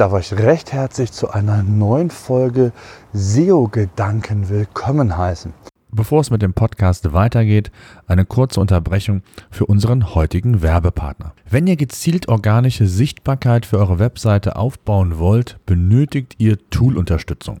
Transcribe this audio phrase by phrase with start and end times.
[0.00, 2.72] Darf euch recht herzlich zu einer neuen Folge
[3.12, 5.52] SEO-Gedanken willkommen heißen.
[5.90, 7.70] Bevor es mit dem Podcast weitergeht,
[8.06, 11.34] eine kurze Unterbrechung für unseren heutigen Werbepartner.
[11.50, 17.60] Wenn ihr gezielt organische Sichtbarkeit für eure Webseite aufbauen wollt, benötigt ihr Tool-Unterstützung.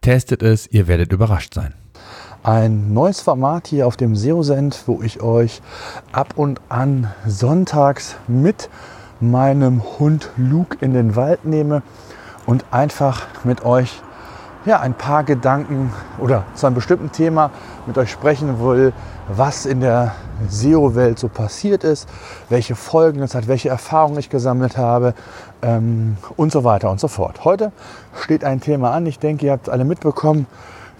[0.00, 1.74] testet es, ihr werdet überrascht sein.
[2.42, 5.60] Ein neues Format hier auf dem SEO-Send, wo ich euch
[6.12, 8.70] ab und an sonntags mit
[9.20, 11.82] meinem Hund Luke in den Wald nehme
[12.46, 14.00] und einfach mit euch
[14.66, 17.50] ja, ein paar Gedanken oder zu einem bestimmten Thema
[17.86, 18.92] mit euch sprechen will,
[19.28, 20.14] was in der
[20.48, 22.08] SEO-Welt so passiert ist,
[22.48, 25.14] welche Folgen es hat, welche Erfahrungen ich gesammelt habe
[25.62, 27.44] ähm, und so weiter und so fort.
[27.44, 27.72] Heute
[28.20, 29.06] steht ein Thema an.
[29.06, 30.46] Ich denke, ihr habt alle mitbekommen,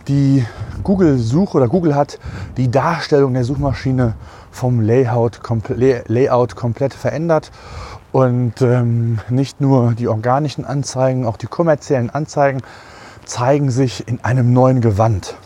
[0.09, 0.47] die
[0.82, 2.19] Google-Suche oder Google hat
[2.56, 4.15] die Darstellung der Suchmaschine
[4.50, 7.50] vom Layout, komple Layout komplett verändert
[8.10, 12.62] und ähm, nicht nur die organischen Anzeigen, auch die kommerziellen Anzeigen
[13.25, 15.36] zeigen sich in einem neuen Gewand.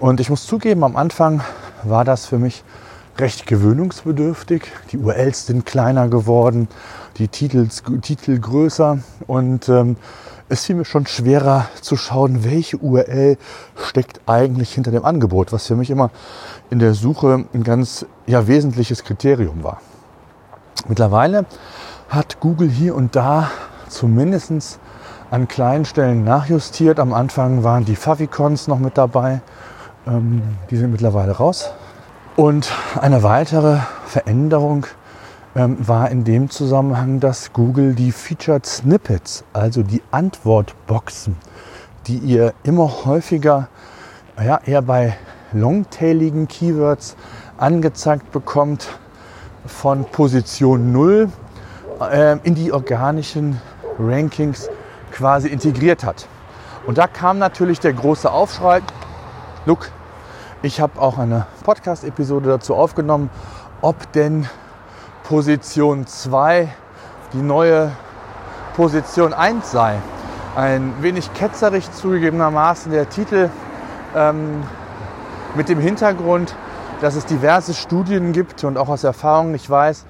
[0.00, 1.42] Und ich muss zugeben, am Anfang
[1.84, 2.64] war das für mich
[3.18, 4.64] recht gewöhnungsbedürftig.
[4.90, 6.68] Die URLs sind kleiner geworden,
[7.18, 9.96] die Titels, Titel größer und ähm,
[10.48, 13.38] es fiel mir schon schwerer zu schauen, welche URL
[13.76, 16.10] steckt eigentlich hinter dem Angebot, was für mich immer
[16.68, 19.80] in der Suche ein ganz ja, wesentliches Kriterium war.
[20.88, 21.46] Mittlerweile
[22.08, 23.50] hat Google hier und da
[23.88, 24.78] zumindest
[25.32, 27.00] an kleinen Stellen nachjustiert.
[27.00, 29.40] Am Anfang waren die Favicons noch mit dabei.
[30.06, 31.70] Ähm, die sind mittlerweile raus.
[32.36, 32.70] Und
[33.00, 34.86] eine weitere Veränderung
[35.56, 41.36] ähm, war in dem Zusammenhang, dass Google die Featured Snippets, also die Antwortboxen,
[42.06, 43.68] die ihr immer häufiger,
[44.38, 45.16] ja, eher bei
[45.54, 47.16] longtailigen Keywords
[47.56, 48.86] angezeigt bekommt,
[49.64, 51.30] von Position 0
[52.00, 53.58] äh, in die organischen
[53.98, 54.68] Rankings
[55.12, 56.26] quasi integriert hat.
[56.86, 58.80] Und da kam natürlich der große Aufschrei,
[59.66, 59.90] look,
[60.62, 63.30] ich habe auch eine Podcast-Episode dazu aufgenommen,
[63.80, 64.48] ob denn
[65.24, 66.68] Position 2
[67.32, 67.92] die neue
[68.76, 69.98] Position 1 sei.
[70.56, 73.48] Ein wenig ketzerig zugegebenermaßen der Titel
[74.14, 74.62] ähm,
[75.54, 76.54] mit dem Hintergrund,
[77.00, 80.04] dass es diverse Studien gibt und auch aus Erfahrung ich weiß,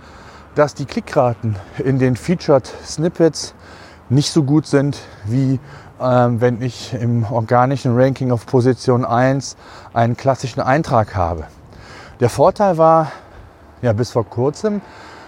[0.54, 3.54] dass die Klickraten in den Featured Snippets
[4.08, 5.58] nicht so gut sind, wie
[6.00, 9.56] ähm, wenn ich im organischen Ranking auf Position 1
[9.94, 11.44] einen klassischen Eintrag habe.
[12.20, 13.12] Der Vorteil war
[13.82, 14.80] ja bis vor kurzem,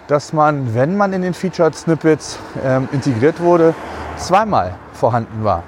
[0.09, 3.75] dass man, wenn man in den Featured Snippets ähm, integriert wurde,
[4.17, 5.63] zweimal vorhanden war.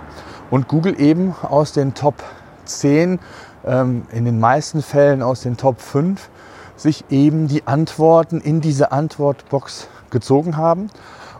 [0.51, 2.23] Und Google eben aus den Top
[2.65, 3.19] 10,
[3.65, 6.29] ähm, in den meisten Fällen aus den Top 5,
[6.77, 10.91] sich eben die Antworten in diese Antwortbox gezogen haben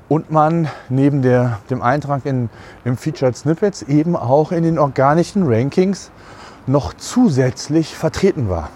[0.09, 2.49] und man neben der, dem Eintrag in,
[2.85, 6.11] im Featured Snippets eben auch in den organischen Rankings
[6.67, 8.71] noch zusätzlich vertreten war.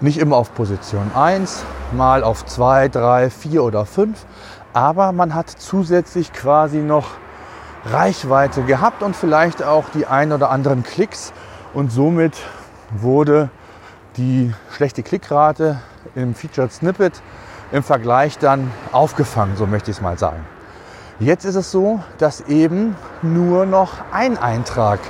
[0.00, 4.26] Nicht immer auf Position 1, mal auf 2, 3, 4 oder 5,
[4.72, 7.06] aber man hat zusätzlich quasi noch
[7.86, 11.32] Reichweite gehabt und vielleicht auch die ein oder anderen Klicks
[11.74, 12.34] und somit
[12.90, 13.50] wurde
[14.16, 15.78] die schlechte Klickrate
[16.14, 17.22] im Featured Snippet
[17.74, 20.46] im Vergleich dann aufgefangen, so möchte ich es mal sagen.
[21.18, 25.00] Jetzt ist es so, dass eben nur noch ein Eintrag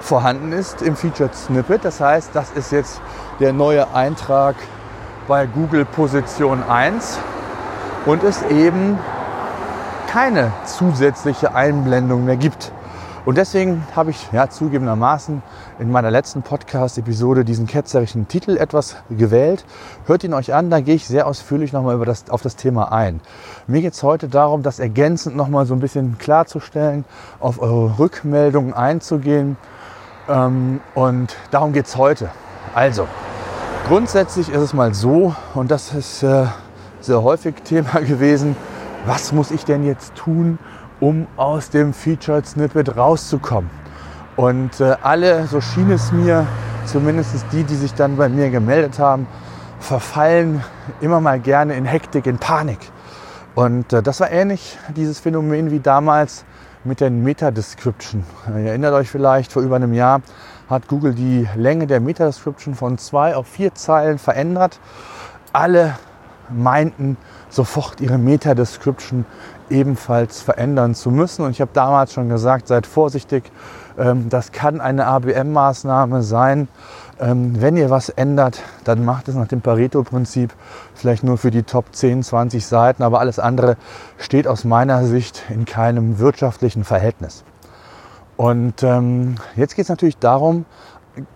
[0.00, 1.84] vorhanden ist im Featured Snippet.
[1.84, 3.00] Das heißt, das ist jetzt
[3.38, 4.56] der neue Eintrag
[5.28, 7.20] bei Google Position 1
[8.04, 8.98] und es eben
[10.08, 12.72] keine zusätzliche Einblendung mehr gibt.
[13.28, 15.42] Und deswegen habe ich ja zugegebenermaßen
[15.80, 19.66] in meiner letzten Podcast-Episode diesen ketzerischen Titel etwas gewählt.
[20.06, 23.20] Hört ihn euch an, da gehe ich sehr ausführlich nochmal das, auf das Thema ein.
[23.66, 27.04] Mir geht es heute darum, das ergänzend nochmal so ein bisschen klarzustellen,
[27.38, 29.58] auf eure Rückmeldungen einzugehen.
[30.26, 32.30] Ähm, und darum geht es heute.
[32.74, 33.06] Also,
[33.88, 36.46] grundsätzlich ist es mal so, und das ist äh,
[37.02, 38.56] sehr häufig Thema gewesen,
[39.04, 40.58] was muss ich denn jetzt tun,
[41.00, 43.70] um aus dem Featured Snippet rauszukommen.
[44.36, 46.46] Und äh, alle, so schien es mir,
[46.86, 49.26] zumindest die, die sich dann bei mir gemeldet haben,
[49.80, 50.62] verfallen
[51.00, 52.78] immer mal gerne in Hektik, in Panik.
[53.54, 56.44] Und äh, das war ähnlich, dieses Phänomen wie damals
[56.84, 58.24] mit der Meta-Description.
[58.48, 60.20] Ihr erinnert euch vielleicht, vor über einem Jahr
[60.70, 64.78] hat Google die Länge der Meta-Description von zwei auf vier Zeilen verändert.
[65.52, 65.94] Alle
[66.50, 67.16] meinten
[67.48, 69.24] sofort ihre Meta-Description
[69.70, 71.44] ebenfalls verändern zu müssen.
[71.44, 73.50] Und ich habe damals schon gesagt, seid vorsichtig,
[73.98, 76.68] ähm, das kann eine ABM-Maßnahme sein.
[77.20, 80.52] Ähm, wenn ihr was ändert, dann macht es nach dem Pareto-Prinzip
[80.94, 83.76] vielleicht nur für die Top 10, 20 Seiten, aber alles andere
[84.18, 87.44] steht aus meiner Sicht in keinem wirtschaftlichen Verhältnis.
[88.36, 90.64] Und ähm, jetzt geht es natürlich darum,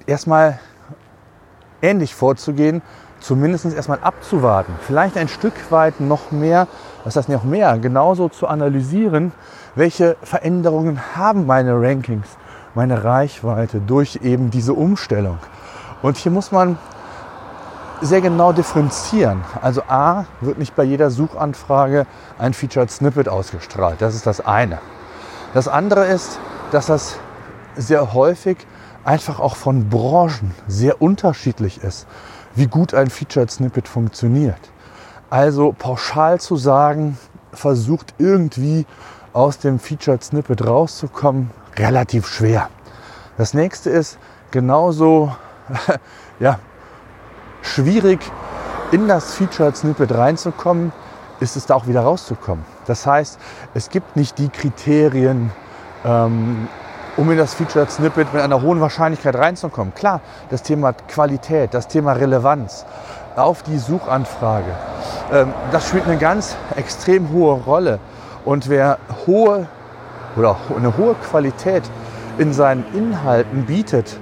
[0.06, 0.60] erstmal
[1.80, 2.80] ähnlich vorzugehen,
[3.18, 6.68] zumindest erstmal abzuwarten, vielleicht ein Stück weit noch mehr,
[7.04, 9.32] was heißt noch mehr, genauso zu analysieren,
[9.74, 12.26] welche Veränderungen haben meine Rankings,
[12.74, 15.38] meine Reichweite durch eben diese Umstellung.
[16.02, 16.78] Und hier muss man
[18.00, 19.42] sehr genau differenzieren.
[19.60, 22.06] Also A wird nicht bei jeder Suchanfrage
[22.38, 24.02] ein Featured Snippet ausgestrahlt.
[24.02, 24.78] Das ist das eine.
[25.54, 26.38] Das andere ist,
[26.72, 27.16] dass das
[27.76, 28.58] sehr häufig
[29.04, 32.06] einfach auch von Branchen sehr unterschiedlich ist
[32.54, 34.71] wie gut ein Featured Snippet funktioniert.
[35.32, 37.16] Also pauschal zu sagen,
[37.54, 38.84] versucht irgendwie
[39.32, 42.68] aus dem Featured Snippet rauszukommen, relativ schwer.
[43.38, 44.18] Das nächste ist
[44.50, 45.34] genauso
[46.38, 46.58] ja,
[47.62, 48.20] schwierig
[48.90, 50.92] in das Featured Snippet reinzukommen,
[51.40, 52.66] ist es da auch wieder rauszukommen.
[52.84, 53.38] Das heißt,
[53.72, 55.50] es gibt nicht die Kriterien,
[56.04, 56.68] ähm,
[57.16, 59.94] um in das Featured Snippet mit einer hohen Wahrscheinlichkeit reinzukommen.
[59.94, 60.20] Klar,
[60.50, 62.84] das Thema Qualität, das Thema Relevanz
[63.34, 64.76] auf die Suchanfrage,
[65.70, 67.98] das spielt eine ganz extrem hohe Rolle.
[68.44, 69.66] Und wer hohe
[70.36, 71.82] oder eine hohe Qualität
[72.38, 74.18] in seinen Inhalten bietet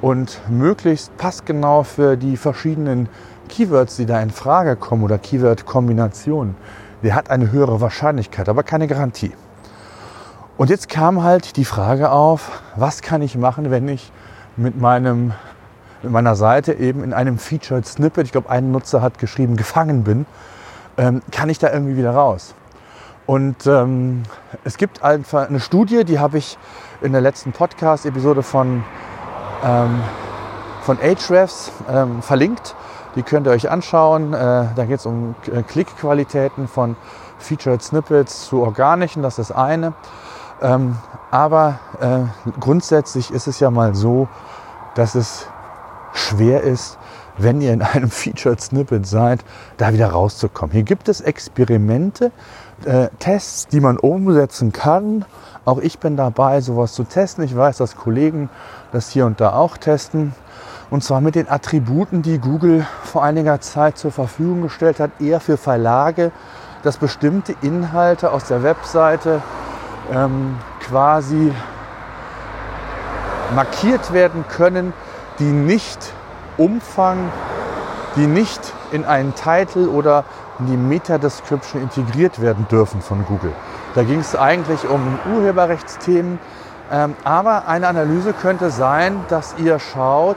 [0.00, 3.08] und möglichst passgenau für die verschiedenen
[3.48, 6.56] Keywords, die da in Frage kommen oder Keyword-Kombinationen,
[7.02, 9.32] der hat eine höhere Wahrscheinlichkeit, aber keine Garantie.
[10.56, 14.12] Und jetzt kam halt die Frage auf, was kann ich machen, wenn ich
[14.56, 15.32] mit, meinem,
[16.04, 20.04] mit meiner Seite eben in einem Featured Snippet, ich glaube, ein Nutzer hat geschrieben, gefangen
[20.04, 20.26] bin,
[20.96, 22.54] ähm, kann ich da irgendwie wieder raus?
[23.26, 24.22] Und ähm,
[24.64, 26.58] es gibt einfach eine Studie, die habe ich
[27.00, 28.84] in der letzten Podcast-Episode von,
[29.64, 30.00] ähm,
[30.82, 32.76] von Ahrefs ähm, verlinkt.
[33.16, 34.34] Die könnt ihr euch anschauen.
[34.34, 34.36] Äh,
[34.76, 36.96] da geht es um äh, Klickqualitäten von
[37.38, 39.94] Featured Snippets zu organischen, das ist das eine.
[40.60, 40.96] Ähm,
[41.30, 44.28] aber äh, grundsätzlich ist es ja mal so,
[44.94, 45.48] dass es
[46.14, 46.98] schwer ist,
[47.36, 49.44] wenn ihr in einem Featured Snippet seid,
[49.76, 50.72] da wieder rauszukommen.
[50.72, 52.30] Hier gibt es Experimente,
[52.84, 55.24] äh, Tests, die man umsetzen kann.
[55.64, 57.44] Auch ich bin dabei, sowas zu testen.
[57.44, 58.48] Ich weiß, dass Kollegen
[58.92, 60.34] das hier und da auch testen.
[60.90, 65.40] Und zwar mit den Attributen, die Google vor einiger Zeit zur Verfügung gestellt hat, eher
[65.40, 66.30] für Verlage,
[66.82, 69.42] dass bestimmte Inhalte aus der Webseite
[70.12, 71.52] ähm, quasi
[73.54, 74.92] markiert werden können,
[75.38, 76.12] die nicht
[76.56, 77.30] Umfang,
[78.16, 78.60] die nicht
[78.92, 80.24] in einen Titel oder
[80.60, 83.52] in die Meta-Description integriert werden dürfen von Google.
[83.94, 86.38] Da ging es eigentlich um Urheberrechtsthemen,
[86.92, 90.36] ähm, aber eine Analyse könnte sein, dass ihr schaut,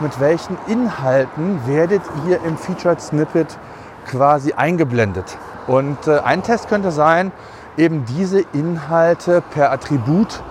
[0.00, 3.58] mit welchen Inhalten werdet ihr im Featured Snippet
[4.06, 5.36] quasi eingeblendet.
[5.66, 7.32] Und äh, ein Test könnte sein,
[7.76, 10.42] eben diese Inhalte per Attribut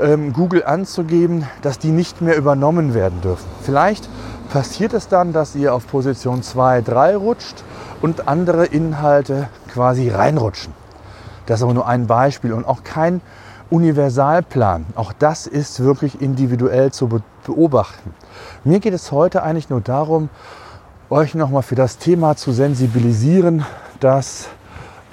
[0.00, 3.46] ähm, Google anzugeben, dass die nicht mehr übernommen werden dürfen.
[3.62, 4.08] Vielleicht
[4.50, 7.64] passiert es dann, dass ihr auf Position 2, 3 rutscht
[8.02, 10.72] und andere Inhalte quasi reinrutschen.
[11.46, 13.20] Das ist aber nur ein Beispiel und auch kein
[13.70, 14.86] Universalplan.
[14.94, 18.14] Auch das ist wirklich individuell zu beobachten.
[18.62, 20.28] Mir geht es heute eigentlich nur darum,
[21.10, 23.64] euch nochmal für das Thema zu sensibilisieren,
[24.00, 24.48] dass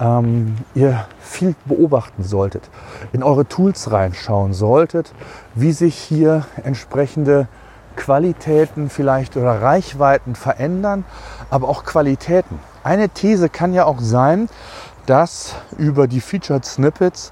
[0.02, 2.70] ähm, ihr viel beobachten solltet,
[3.14, 5.14] in eure Tools reinschauen solltet,
[5.54, 7.48] wie sich hier entsprechende
[7.96, 11.06] Qualitäten vielleicht oder Reichweiten verändern,
[11.50, 12.60] aber auch Qualitäten.
[12.84, 14.50] Eine These kann ja auch sein,
[15.06, 17.32] dass über die Featured Snippets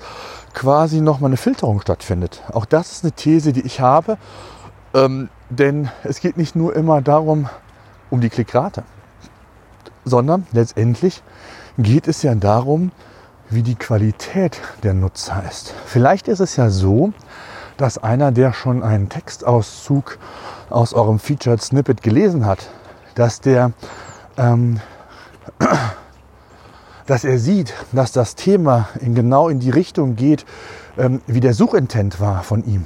[0.54, 2.44] quasi nochmal eine Filterung stattfindet.
[2.54, 4.18] Auch das ist eine These, die ich habe,
[4.94, 7.50] ähm, denn es geht nicht nur immer darum,
[8.10, 8.84] um die Klickrate,
[10.06, 11.24] sondern letztendlich
[11.80, 12.92] geht es ja darum,
[13.50, 15.74] wie die Qualität der Nutzer ist.
[15.86, 17.14] Vielleicht ist es ja so,
[17.78, 20.20] dass einer, der schon einen Textauszug
[20.70, 22.70] aus eurem Featured Snippet gelesen hat,
[23.16, 23.72] dass der,
[24.38, 24.82] ähm,
[27.08, 30.46] dass er sieht, dass das Thema in genau in die Richtung geht,
[30.98, 32.84] ähm, wie der Suchintent war von ihm.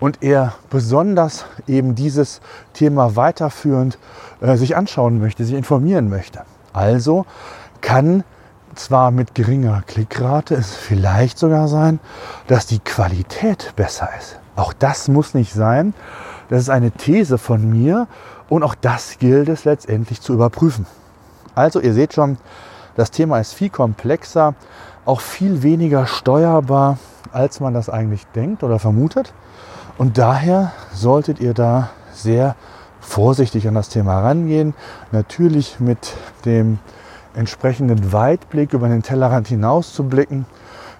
[0.00, 2.40] Und er besonders eben dieses
[2.74, 3.98] Thema weiterführend
[4.40, 6.42] äh, sich anschauen möchte, sich informieren möchte.
[6.72, 7.24] Also
[7.80, 8.24] kann
[8.74, 12.00] zwar mit geringer Klickrate es vielleicht sogar sein,
[12.46, 14.38] dass die Qualität besser ist.
[14.56, 15.94] Auch das muss nicht sein.
[16.48, 18.06] Das ist eine These von mir
[18.48, 20.86] und auch das gilt es letztendlich zu überprüfen.
[21.54, 22.38] Also ihr seht schon,
[22.96, 24.54] das Thema ist viel komplexer,
[25.04, 26.98] auch viel weniger steuerbar,
[27.32, 29.32] als man das eigentlich denkt oder vermutet.
[29.98, 32.56] Und daher solltet ihr da sehr
[33.00, 34.74] vorsichtig an das Thema rangehen.
[35.10, 36.14] Natürlich mit
[36.44, 36.78] dem
[37.34, 40.46] entsprechenden Weitblick über den Tellerrand hinaus zu blicken.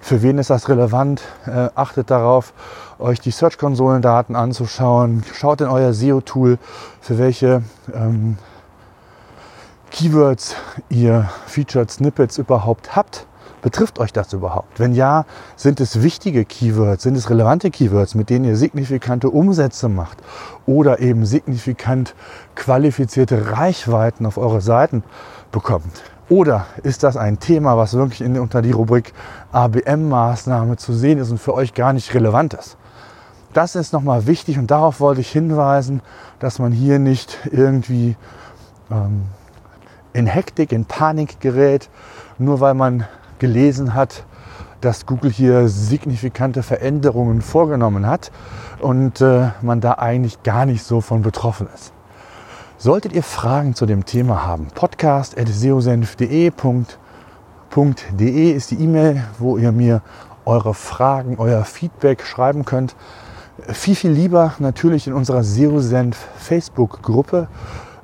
[0.00, 1.22] Für wen ist das relevant?
[1.46, 2.52] Äh, achtet darauf,
[2.98, 5.22] euch die Search-Konsolendaten anzuschauen.
[5.32, 6.58] Schaut in euer SEO-Tool,
[7.00, 7.62] für welche
[7.94, 8.36] ähm,
[9.92, 10.56] Keywords
[10.88, 13.26] ihr Featured Snippets überhaupt habt.
[13.62, 14.80] Betrifft euch das überhaupt?
[14.80, 19.88] Wenn ja, sind es wichtige Keywords, sind es relevante Keywords, mit denen ihr signifikante Umsätze
[19.88, 20.18] macht
[20.66, 22.16] oder eben signifikant
[22.56, 25.04] qualifizierte Reichweiten auf eure Seiten
[25.52, 26.02] bekommt?
[26.28, 29.12] Oder ist das ein Thema, was wirklich in, unter die Rubrik
[29.52, 32.76] ABM-Maßnahme zu sehen ist und für euch gar nicht relevant ist?
[33.52, 36.00] Das ist nochmal wichtig und darauf wollte ich hinweisen,
[36.40, 38.16] dass man hier nicht irgendwie
[38.90, 39.26] ähm,
[40.14, 41.90] in Hektik, in Panik gerät,
[42.38, 43.06] nur weil man
[43.42, 44.24] gelesen hat,
[44.80, 48.30] dass Google hier signifikante Veränderungen vorgenommen hat
[48.80, 51.92] und äh, man da eigentlich gar nicht so von betroffen ist.
[52.78, 56.52] Solltet ihr Fragen zu dem Thema haben, podcast.seosenf.de
[58.52, 60.02] ist die E-Mail, wo ihr mir
[60.44, 62.94] eure Fragen, euer Feedback schreiben könnt.
[63.68, 67.48] Viel, viel lieber natürlich in unserer SEO-Senf Facebook-Gruppe.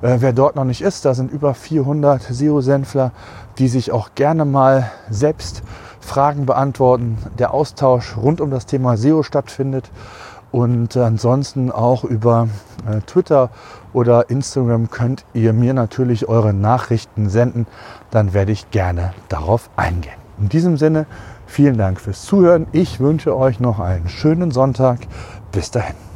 [0.01, 3.11] Äh, wer dort noch nicht ist, da sind über 400 SEO-Senfler,
[3.57, 5.63] die sich auch gerne mal selbst
[5.99, 7.17] Fragen beantworten.
[7.37, 9.91] Der Austausch rund um das Thema SEO stattfindet.
[10.51, 12.47] Und ansonsten auch über
[12.89, 13.51] äh, Twitter
[13.93, 17.67] oder Instagram könnt ihr mir natürlich eure Nachrichten senden.
[18.09, 20.15] Dann werde ich gerne darauf eingehen.
[20.39, 21.05] In diesem Sinne,
[21.45, 22.65] vielen Dank fürs Zuhören.
[22.71, 24.99] Ich wünsche euch noch einen schönen Sonntag.
[25.51, 26.08] Bis dahin.